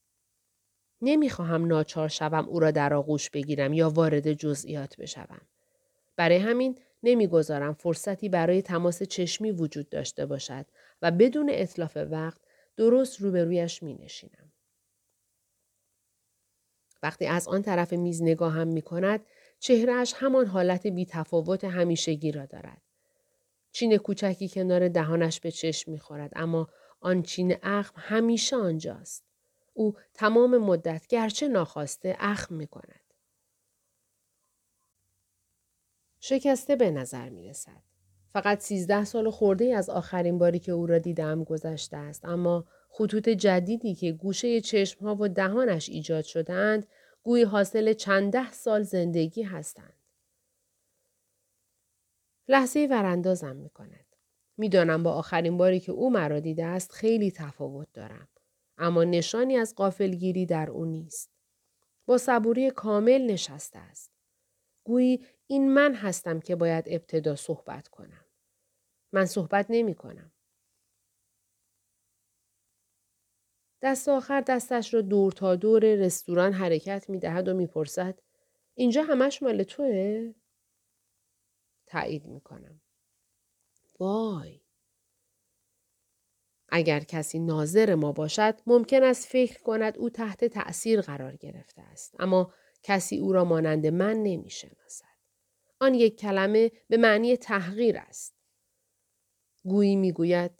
نمی 1.02 1.30
خواهم 1.30 1.66
ناچار 1.66 2.08
شوم 2.08 2.48
او 2.48 2.60
را 2.60 2.70
در 2.70 2.94
آغوش 2.94 3.30
بگیرم 3.30 3.72
یا 3.72 3.90
وارد 3.90 4.32
جزئیات 4.32 4.96
بشوم. 4.96 5.40
برای 6.16 6.36
همین 6.36 6.78
نمی‌گذارم 7.02 7.74
فرصتی 7.74 8.28
برای 8.28 8.62
تماس 8.62 9.02
چشمی 9.02 9.50
وجود 9.50 9.88
داشته 9.88 10.26
باشد 10.26 10.66
و 11.02 11.10
بدون 11.10 11.50
اطلاف 11.52 11.96
وقت 11.96 12.40
درست 12.76 13.20
روبرویش 13.20 13.82
می 13.82 13.94
نشینم. 13.94 14.52
وقتی 17.02 17.26
از 17.26 17.48
آن 17.48 17.62
طرف 17.62 17.92
میز 17.92 18.22
نگاهم 18.22 18.68
می 18.68 18.82
کند 18.82 19.26
چهرهش 19.58 20.14
همان 20.16 20.46
حالت 20.46 20.86
بی 20.86 21.06
تفاوت 21.06 21.64
همیشگی 21.64 22.32
را 22.32 22.46
دارد. 22.46 22.82
چین 23.72 23.96
کوچکی 23.96 24.48
کنار 24.48 24.88
دهانش 24.88 25.40
به 25.40 25.50
چشم 25.50 25.90
می 25.90 25.98
خورد 25.98 26.32
اما 26.36 26.68
آن 27.00 27.22
چین 27.22 27.56
اخم 27.62 27.94
همیشه 27.96 28.56
آنجاست. 28.56 29.24
او 29.74 29.96
تمام 30.14 30.58
مدت 30.58 31.06
گرچه 31.06 31.48
ناخواسته 31.48 32.16
اخم 32.18 32.54
می 32.54 32.66
کند. 32.66 33.00
شکسته 36.20 36.76
به 36.76 36.90
نظر 36.90 37.28
می 37.28 37.48
رسد. 37.48 37.82
فقط 38.32 38.60
سیزده 38.60 39.04
سال 39.04 39.30
خورده 39.30 39.76
از 39.76 39.90
آخرین 39.90 40.38
باری 40.38 40.58
که 40.58 40.72
او 40.72 40.86
را 40.86 40.98
دیدم 40.98 41.44
گذشته 41.44 41.96
است 41.96 42.24
اما 42.24 42.64
خطوط 42.90 43.28
جدیدی 43.28 43.94
که 43.94 44.12
گوشه 44.12 44.60
چشمها 44.60 45.16
و 45.20 45.28
دهانش 45.28 45.88
ایجاد 45.88 46.24
شدند 46.24 46.86
گویی 47.22 47.44
حاصل 47.44 47.92
چند 47.92 48.32
ده 48.32 48.52
سال 48.52 48.82
زندگی 48.82 49.42
هستند. 49.42 49.92
لحظه 52.48 52.88
وراندازم 52.90 53.56
می 53.56 53.70
کند. 53.70 54.06
می‌دانم 54.56 55.02
با 55.02 55.12
آخرین 55.12 55.56
باری 55.56 55.80
که 55.80 55.92
او 55.92 56.10
مرا 56.10 56.40
دیده 56.40 56.64
است 56.64 56.92
خیلی 56.92 57.30
تفاوت 57.30 57.88
دارم. 57.94 58.28
اما 58.78 59.04
نشانی 59.04 59.56
از 59.56 59.74
قافلگیری 59.74 60.46
در 60.46 60.70
او 60.70 60.84
نیست. 60.84 61.30
با 62.06 62.18
صبوری 62.18 62.70
کامل 62.70 63.22
نشسته 63.30 63.78
است. 63.78 64.12
گویی 64.84 65.26
این 65.46 65.74
من 65.74 65.94
هستم 65.94 66.40
که 66.40 66.56
باید 66.56 66.84
ابتدا 66.88 67.36
صحبت 67.36 67.88
کنم. 67.88 68.24
من 69.12 69.26
صحبت 69.26 69.66
نمی 69.68 69.94
کنم. 69.94 70.32
دست 73.82 74.08
آخر 74.08 74.40
دستش 74.40 74.94
را 74.94 75.00
دور 75.00 75.32
تا 75.32 75.56
دور 75.56 75.94
رستوران 75.94 76.52
حرکت 76.52 77.10
می 77.10 77.18
دهد 77.18 77.48
و 77.48 77.54
می‌پرسد 77.54 78.18
اینجا 78.74 79.02
همش 79.02 79.42
مال 79.42 79.62
توه؟ 79.62 80.34
تایید 81.86 82.26
می 82.26 82.40
کنم. 82.40 82.80
وای. 84.00 84.63
اگر 86.68 87.00
کسی 87.00 87.38
ناظر 87.38 87.94
ما 87.94 88.12
باشد 88.12 88.60
ممکن 88.66 89.02
است 89.02 89.28
فکر 89.28 89.62
کند 89.62 89.98
او 89.98 90.10
تحت 90.10 90.44
تأثیر 90.44 91.00
قرار 91.00 91.36
گرفته 91.36 91.82
است 91.82 92.14
اما 92.18 92.52
کسی 92.82 93.18
او 93.18 93.32
را 93.32 93.44
مانند 93.44 93.86
من 93.86 94.16
نمی 94.22 94.50
شناسد. 94.50 95.14
آن 95.80 95.94
یک 95.94 96.18
کلمه 96.18 96.72
به 96.88 96.96
معنی 96.96 97.36
تحقیر 97.36 97.98
است. 97.98 98.34
گویی 99.64 99.96
می‌گوید 99.96 100.50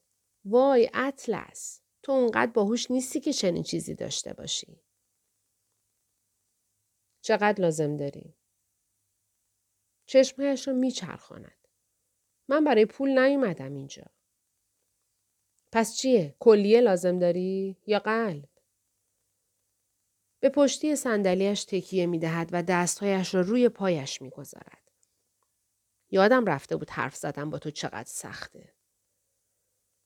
وای 0.44 0.90
اطلس 0.94 1.80
تو 2.02 2.12
اونقدر 2.12 2.52
باهوش 2.52 2.90
نیستی 2.90 3.20
که 3.20 3.32
چنین 3.32 3.62
چیزی 3.62 3.94
داشته 3.94 4.32
باشی. 4.32 4.80
چقدر 7.20 7.60
لازم 7.60 7.96
داری؟ 7.96 8.34
چشمهایش 10.06 10.68
را 10.68 10.74
میچرخاند. 10.74 11.68
من 12.48 12.64
برای 12.64 12.86
پول 12.86 13.18
نیومدم 13.18 13.74
اینجا. 13.74 14.13
پس 15.74 15.96
چیه؟ 15.96 16.36
کلیه 16.38 16.80
لازم 16.80 17.18
داری؟ 17.18 17.76
یا 17.86 17.98
قلب؟ 17.98 18.48
به 20.40 20.48
پشتی 20.48 20.96
صندلیاش 20.96 21.64
تکیه 21.64 22.06
می 22.06 22.18
دهد 22.18 22.48
و 22.52 22.62
دستهایش 22.62 23.34
را 23.34 23.40
روی 23.40 23.68
پایش 23.68 24.22
می 24.22 24.30
گذارد. 24.30 24.90
یادم 26.10 26.46
رفته 26.46 26.76
بود 26.76 26.90
حرف 26.90 27.16
زدم 27.16 27.50
با 27.50 27.58
تو 27.58 27.70
چقدر 27.70 28.08
سخته. 28.08 28.74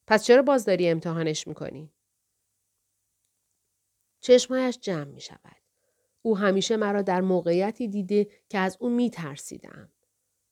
پس 0.06 0.24
چرا 0.24 0.42
باز 0.42 0.64
داری 0.64 0.88
امتحانش 0.88 1.46
می‌کنی؟ 1.46 1.92
چشمهایش 4.20 4.78
جمع 4.78 5.04
می 5.04 5.20
شود. 5.20 5.62
او 6.22 6.38
همیشه 6.38 6.76
مرا 6.76 7.02
در 7.02 7.20
موقعیتی 7.20 7.88
دیده 7.88 8.30
که 8.48 8.58
از 8.58 8.76
او 8.80 8.90
می 8.90 9.10
ترسیدم. 9.10 9.92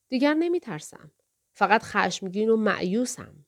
دیگر 0.09 0.35
نمی 0.35 0.61
ترسم. 0.61 1.13
فقط 1.53 1.83
خشمگین 1.83 2.49
و 2.49 2.57
معیوسم. 2.57 3.46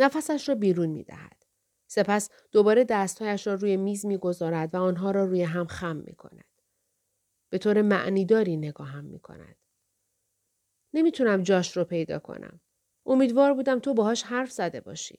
نفسش 0.00 0.48
را 0.48 0.54
بیرون 0.54 0.88
می 0.88 1.04
دهد. 1.04 1.46
سپس 1.86 2.30
دوباره 2.52 2.84
دستهایش 2.84 3.46
را 3.46 3.54
روی 3.54 3.76
میز 3.76 4.06
می 4.06 4.18
گذارد 4.18 4.74
و 4.74 4.78
آنها 4.78 5.10
را 5.10 5.24
روی 5.24 5.42
هم 5.42 5.66
خم 5.66 5.96
می 5.96 6.14
کند. 6.14 6.44
به 7.50 7.58
طور 7.58 7.82
معنیداری 7.82 8.56
نگاهم 8.56 9.04
می 9.04 9.20
کند. 9.20 9.56
نمی‌تونم 10.94 11.42
جاش 11.42 11.76
رو 11.76 11.84
پیدا 11.84 12.18
کنم. 12.18 12.60
امیدوار 13.06 13.54
بودم 13.54 13.78
تو 13.78 13.94
باهاش 13.94 14.22
حرف 14.22 14.50
زده 14.50 14.80
باشی. 14.80 15.18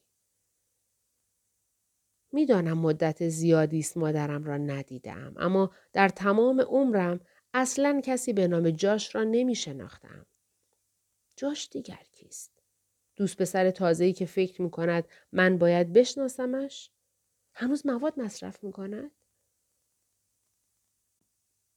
می‌دانم 2.32 2.78
مدت 2.78 3.30
زیادی 3.30 3.80
است 3.80 3.98
مادرم 3.98 4.44
را 4.44 4.58
ندیدم 4.58 5.34
اما 5.38 5.72
در 5.94 6.10
تمام 6.10 6.62
عمرم 6.62 7.20
اصلا 7.54 8.02
کسی 8.04 8.34
به 8.34 8.48
نام 8.48 8.70
جاش 8.70 9.16
را 9.16 9.24
نمی 9.24 9.56
شناختم. 9.56 10.26
جاش 11.36 11.70
دیگر 11.70 12.04
کیست؟ 12.12 12.61
دوست 13.22 13.38
پسر 13.38 13.72
تازه‌ای 13.72 14.14
که 14.14 14.26
فکر 14.26 14.62
می 14.62 14.72
کند 14.72 15.08
من 15.32 15.58
باید 15.58 15.94
بشناسمش؟ 15.94 16.92
هنوز 17.54 17.86
مواد 17.86 18.20
مصرف 18.20 18.64
می 18.64 18.72
کند؟ 18.72 19.12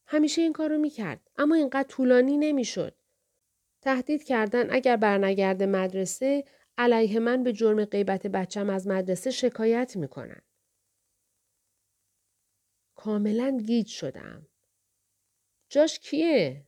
همیشه 0.07 0.43
این 0.43 0.53
کارو 0.53 0.79
می 0.79 0.91
کرد 0.91 1.31
اما 1.39 1.55
اینقدر 1.55 1.89
طولانی 1.89 2.39
نمی 2.39 2.65
شد. 2.65 2.95
تهدید 3.81 4.25
کردن 4.25 4.75
اگر 4.75 4.97
برنگرد 4.97 5.63
مدرسه 5.63 6.45
علیه 6.79 7.19
من 7.19 7.43
به 7.43 7.53
جرم 7.53 7.85
غیبت 7.85 8.27
بچم 8.27 8.71
از 8.71 8.87
مدرسه 8.87 9.31
شکایت 9.31 9.97
می 9.97 10.09
کنن. 10.09 10.43
کاملا 12.95 13.59
گیج 13.67 13.87
شدم. 13.87 14.47
جاش 15.69 15.99
کیه؟ 15.99 16.65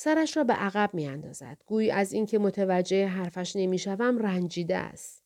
سرش 0.00 0.36
را 0.36 0.44
به 0.44 0.52
عقب 0.52 0.94
می 0.94 1.06
اندازد. 1.06 1.62
گویی 1.66 1.90
از 1.90 2.12
اینکه 2.12 2.38
متوجه 2.38 3.06
حرفش 3.06 3.56
نمی‌شوم 3.56 4.18
رنجیده 4.18 4.76
است. 4.76 5.24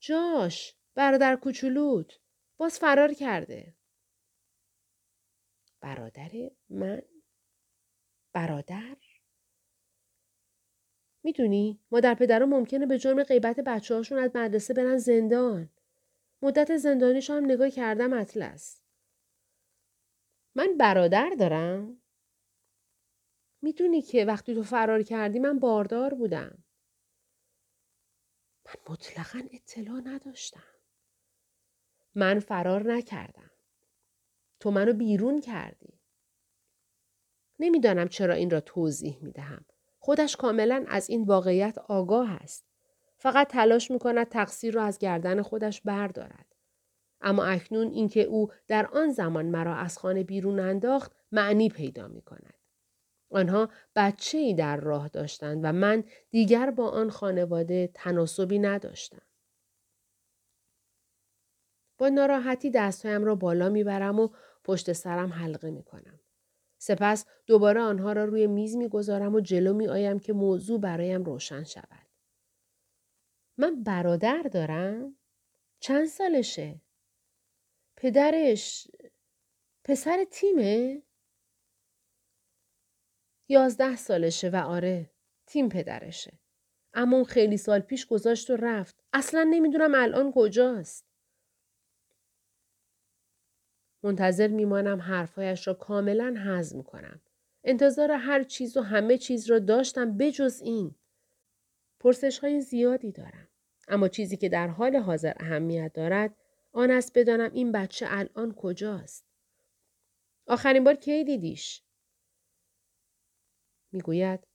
جاش 0.00 0.76
برادر 0.94 1.36
کوچولوت 1.36 2.20
باز 2.56 2.78
فرار 2.78 3.12
کرده. 3.12 3.74
برادر 5.80 6.30
من؟ 6.68 7.02
برادر؟ 8.32 8.96
می‌دونی 11.22 11.80
مادر 11.90 12.14
پدرها 12.14 12.46
ممکنه 12.46 12.86
به 12.86 12.98
جرم 12.98 13.22
غیبت 13.22 13.60
بچه 13.60 13.94
هاشون 13.94 14.18
از 14.18 14.30
مدرسه 14.34 14.74
برن 14.74 14.96
زندان. 14.96 15.70
مدت 16.42 16.76
زندانیش 16.76 17.30
هم 17.30 17.44
نگاه 17.44 17.70
کردم 17.70 18.12
اطلس. 18.12 18.82
من 20.54 20.76
برادر 20.78 21.30
دارم؟ 21.38 21.99
می‌دونی 23.62 24.02
که 24.02 24.24
وقتی 24.24 24.54
تو 24.54 24.62
فرار 24.62 25.02
کردی 25.02 25.38
من 25.38 25.58
باردار 25.58 26.14
بودم. 26.14 26.64
من 28.66 28.74
مطلقا 28.88 29.42
اطلاع 29.52 30.00
نداشتم. 30.04 30.62
من 32.14 32.38
فرار 32.38 32.92
نکردم. 32.92 33.50
تو 34.60 34.70
منو 34.70 34.92
بیرون 34.92 35.40
کردی. 35.40 36.00
نمی‌دانم 37.58 38.08
چرا 38.08 38.34
این 38.34 38.50
را 38.50 38.60
توضیح 38.60 39.18
می 39.22 39.32
دهم. 39.32 39.64
خودش 39.98 40.36
کاملا 40.36 40.84
از 40.88 41.10
این 41.10 41.24
واقعیت 41.24 41.78
آگاه 41.78 42.30
است. 42.30 42.66
فقط 43.16 43.48
تلاش 43.48 43.90
می 43.90 43.98
کند 43.98 44.28
تقصیر 44.28 44.74
را 44.74 44.84
از 44.84 44.98
گردن 44.98 45.42
خودش 45.42 45.80
بردارد. 45.80 46.46
اما 47.20 47.44
اکنون 47.44 47.90
اینکه 47.90 48.22
او 48.22 48.52
در 48.68 48.86
آن 48.86 49.10
زمان 49.12 49.46
مرا 49.46 49.76
از 49.76 49.98
خانه 49.98 50.24
بیرون 50.24 50.60
انداخت 50.60 51.12
معنی 51.32 51.68
پیدا 51.68 52.08
می 52.08 52.22
کند. 52.22 52.59
آنها 53.30 53.68
بچه 53.96 54.38
ای 54.38 54.54
در 54.54 54.76
راه 54.76 55.08
داشتند 55.08 55.60
و 55.64 55.72
من 55.72 56.04
دیگر 56.30 56.70
با 56.70 56.88
آن 56.88 57.10
خانواده 57.10 57.90
تناسبی 57.94 58.58
نداشتم. 58.58 59.22
با 61.98 62.08
ناراحتی 62.08 62.70
دستهایم 62.70 63.24
را 63.24 63.34
بالا 63.34 63.68
می‌برم 63.68 64.20
و 64.20 64.28
پشت 64.64 64.92
سرم 64.92 65.32
حلقه 65.32 65.70
می 65.70 65.82
کنم. 65.82 66.20
سپس 66.78 67.26
دوباره 67.46 67.80
آنها 67.80 68.12
را 68.12 68.24
روی 68.24 68.46
میز 68.46 68.76
می‌گذارم 68.76 69.34
و 69.34 69.40
جلو 69.40 69.74
می 69.74 69.88
آیم 69.88 70.18
که 70.18 70.32
موضوع 70.32 70.80
برایم 70.80 71.24
روشن 71.24 71.64
شود. 71.64 72.06
من 73.58 73.82
برادر 73.82 74.42
دارم؟ 74.42 75.16
چند 75.80 76.06
سالشه؟ 76.06 76.80
پدرش 77.96 78.88
پسر 79.84 80.24
تیمه؟ 80.30 81.02
یازده 83.50 83.96
سالشه 83.96 84.48
و 84.48 84.56
آره 84.56 85.10
تیم 85.46 85.68
پدرشه. 85.68 86.32
اما 86.94 87.16
اون 87.16 87.24
خیلی 87.24 87.56
سال 87.56 87.80
پیش 87.80 88.06
گذاشت 88.06 88.50
و 88.50 88.56
رفت. 88.56 89.04
اصلا 89.12 89.46
نمی‌دونم 89.50 89.94
الان 89.94 90.32
کجاست. 90.34 91.06
منتظر 94.02 94.48
میمانم 94.48 95.00
حرفهایش 95.00 95.68
را 95.68 95.74
کاملا 95.74 96.34
هضم 96.38 96.82
کنم. 96.82 97.20
انتظار 97.64 98.12
هر 98.12 98.42
چیز 98.42 98.76
و 98.76 98.80
همه 98.80 99.18
چیز 99.18 99.50
را 99.50 99.58
داشتم 99.58 100.16
بجز 100.16 100.60
این. 100.60 100.94
پرسش 102.00 102.38
های 102.38 102.60
زیادی 102.60 103.12
دارم. 103.12 103.48
اما 103.88 104.08
چیزی 104.08 104.36
که 104.36 104.48
در 104.48 104.68
حال 104.68 104.96
حاضر 104.96 105.32
اهمیت 105.40 105.92
دارد 105.94 106.36
آن 106.72 106.90
است 106.90 107.18
بدانم 107.18 107.50
این 107.52 107.72
بچه 107.72 108.06
الان 108.08 108.54
کجاست. 108.54 109.24
آخرین 110.46 110.84
بار 110.84 110.94
کی 110.94 111.24
دیدیش؟ 111.24 111.82
می‌گوید 113.92 114.46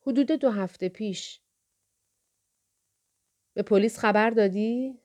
حدود 0.00 0.32
دو 0.32 0.50
هفته 0.50 0.88
پیش. 0.88 1.40
به 3.54 3.62
پلیس 3.62 3.98
خبر 3.98 4.30
دادی؟ 4.30 5.00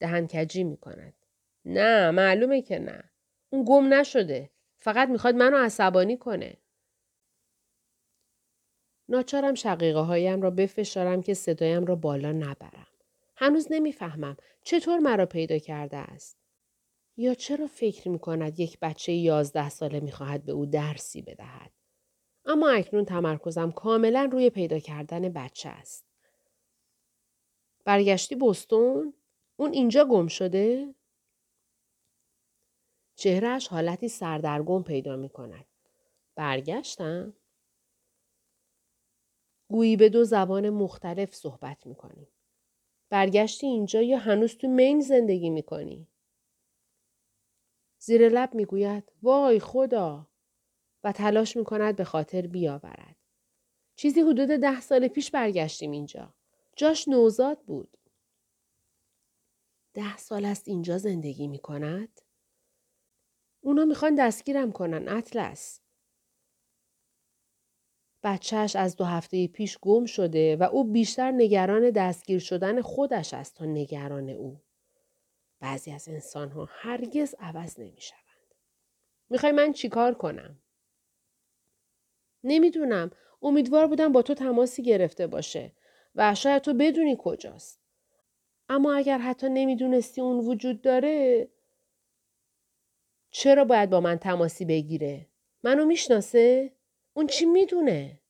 دهنکجی 0.00 0.64
می 0.64 0.76
کند. 0.76 1.14
نه 1.64 2.10
معلومه 2.10 2.62
که 2.62 2.78
نه. 2.78 3.10
اون 3.50 3.64
گم 3.68 3.94
نشده. 3.94 4.50
فقط 4.78 5.08
می‌خواد 5.08 5.34
منو 5.34 5.56
عصبانی 5.56 6.16
کنه. 6.16 6.56
ناچارم 9.08 9.54
شقیقه 9.54 10.00
هایم 10.00 10.42
را 10.42 10.50
بفشارم 10.50 11.22
که 11.22 11.34
صدایم 11.34 11.84
را 11.84 11.96
بالا 11.96 12.32
نبرم. 12.32 12.86
هنوز 13.36 13.66
نمی‌فهمم 13.70 14.36
چطور 14.62 14.98
مرا 14.98 15.26
پیدا 15.26 15.58
کرده 15.58 15.96
است. 15.96 16.45
یا 17.16 17.34
چرا 17.34 17.66
فکر 17.66 18.08
می 18.08 18.18
کند 18.18 18.60
یک 18.60 18.78
بچه 18.82 19.12
یازده 19.12 19.68
ساله 19.68 20.00
می 20.00 20.12
خواهد 20.12 20.44
به 20.44 20.52
او 20.52 20.66
درسی 20.66 21.22
بدهد. 21.22 21.72
اما 22.44 22.70
اکنون 22.70 23.04
تمرکزم 23.04 23.70
کاملا 23.70 24.28
روی 24.32 24.50
پیدا 24.50 24.78
کردن 24.78 25.28
بچه 25.28 25.68
است. 25.68 26.06
برگشتی 27.84 28.34
بستون؟ 28.34 29.14
اون 29.56 29.72
اینجا 29.72 30.04
گم 30.04 30.26
شده؟ 30.26 30.94
چهرهش 33.14 33.68
حالتی 33.68 34.08
سردرگم 34.08 34.82
پیدا 34.82 35.16
می 35.16 35.28
کند. 35.28 35.66
برگشتم؟ 36.34 37.36
گویی 39.68 39.96
به 39.96 40.08
دو 40.08 40.24
زبان 40.24 40.70
مختلف 40.70 41.34
صحبت 41.34 41.86
می 41.86 41.94
کنیم. 41.94 42.28
برگشتی 43.10 43.66
اینجا 43.66 44.02
یا 44.02 44.18
هنوز 44.18 44.56
تو 44.56 44.68
مین 44.68 45.00
زندگی 45.00 45.50
می 45.50 45.62
کنی؟ 45.62 46.08
زیر 48.06 48.28
لب 48.28 48.54
می 48.54 48.64
گوید 48.64 49.12
وای 49.22 49.60
خدا 49.60 50.26
و 51.04 51.12
تلاش 51.12 51.56
می 51.56 51.64
کند 51.64 51.96
به 51.96 52.04
خاطر 52.04 52.46
بیاورد. 52.46 53.16
چیزی 53.96 54.20
حدود 54.20 54.48
ده 54.48 54.80
سال 54.80 55.08
پیش 55.08 55.30
برگشتیم 55.30 55.90
اینجا. 55.90 56.34
جاش 56.76 57.08
نوزاد 57.08 57.62
بود. 57.62 57.96
ده 59.94 60.16
سال 60.16 60.44
است 60.44 60.68
اینجا 60.68 60.98
زندگی 60.98 61.48
می 61.48 61.58
کند؟ 61.58 62.20
اونا 63.60 63.84
می‌خوان 63.84 64.14
دستگیرم 64.14 64.72
کنن 64.72 65.08
اطلس. 65.08 65.80
بچهش 68.22 68.76
از 68.76 68.96
دو 68.96 69.04
هفته 69.04 69.48
پیش 69.48 69.78
گم 69.78 70.04
شده 70.04 70.56
و 70.56 70.62
او 70.62 70.92
بیشتر 70.92 71.30
نگران 71.30 71.90
دستگیر 71.90 72.38
شدن 72.38 72.80
خودش 72.82 73.34
است 73.34 73.54
تا 73.54 73.64
نگران 73.64 74.30
او. 74.30 74.65
بعضی 75.60 75.92
از 75.92 76.08
انسان 76.08 76.50
ها 76.50 76.68
هرگز 76.70 77.34
عوض 77.38 77.80
نمی 77.80 78.00
شوند. 78.00 78.54
می‌خوای 79.30 79.52
من 79.52 79.72
چیکار 79.72 80.14
کنم؟ 80.14 80.62
نمی‌دونم. 82.44 83.10
امیدوار 83.42 83.86
بودم 83.86 84.12
با 84.12 84.22
تو 84.22 84.34
تماسی 84.34 84.82
گرفته 84.82 85.26
باشه 85.26 85.72
و 86.14 86.34
شاید 86.34 86.62
تو 86.62 86.74
بدونی 86.74 87.16
کجاست. 87.18 87.80
اما 88.68 88.94
اگر 88.94 89.18
حتی 89.18 89.48
نمی‌دونستی 89.48 90.20
اون 90.20 90.46
وجود 90.46 90.82
داره 90.82 91.48
چرا 93.30 93.64
باید 93.64 93.90
با 93.90 94.00
من 94.00 94.18
تماسی 94.18 94.64
بگیره؟ 94.64 95.26
منو 95.62 95.84
می‌شناسه؟ 95.84 96.72
اون 97.12 97.26
چی 97.26 97.44
می‌دونه؟ 97.44 98.20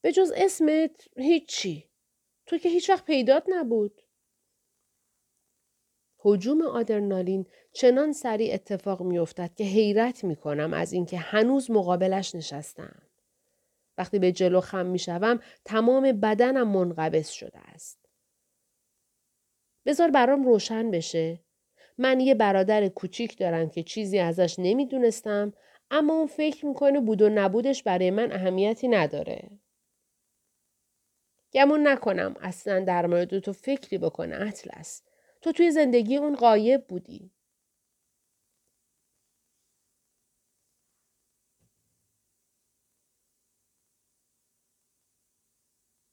به 0.00 0.12
جز 0.12 0.32
اسمت 0.36 1.08
هیچی. 1.16 1.90
تو 2.46 2.58
که 2.58 2.68
هیچ 2.68 2.90
وقت 2.90 3.04
پیدات 3.04 3.44
نبود. 3.48 4.02
حجوم 6.18 6.62
آدرنالین 6.62 7.46
چنان 7.72 8.12
سریع 8.12 8.54
اتفاق 8.54 9.02
میافتد 9.02 9.54
که 9.54 9.64
حیرت 9.64 10.24
می 10.24 10.36
کنم 10.36 10.74
از 10.74 10.92
اینکه 10.92 11.18
هنوز 11.18 11.70
مقابلش 11.70 12.34
نشستم. 12.34 13.02
وقتی 13.98 14.18
به 14.18 14.32
جلو 14.32 14.60
خم 14.60 14.86
می 14.86 14.98
شوم 14.98 15.40
تمام 15.64 16.12
بدنم 16.12 16.68
منقبض 16.68 17.28
شده 17.28 17.58
است. 17.58 17.98
بذار 19.86 20.10
برام 20.10 20.44
روشن 20.44 20.90
بشه. 20.90 21.40
من 21.98 22.20
یه 22.20 22.34
برادر 22.34 22.88
کوچیک 22.88 23.38
دارم 23.38 23.70
که 23.70 23.82
چیزی 23.82 24.18
ازش 24.18 24.54
نمی‌دونستم 24.58 25.52
اما 25.90 26.14
اون 26.14 26.26
فکر 26.26 26.66
می‌کنه 26.66 27.00
بود 27.00 27.22
و 27.22 27.28
نبودش 27.28 27.82
برای 27.82 28.10
من 28.10 28.32
اهمیتی 28.32 28.88
نداره. 28.88 29.50
گمون 31.52 31.88
نکنم 31.88 32.36
اصلا 32.40 32.84
در 32.84 33.06
مورد 33.06 33.38
تو 33.38 33.52
فکری 33.52 33.98
بکنه 33.98 34.36
اطلس. 34.36 35.02
تو 35.42 35.52
توی 35.52 35.70
زندگی 35.70 36.16
اون 36.16 36.36
قایب 36.36 36.86
بودی. 36.88 37.30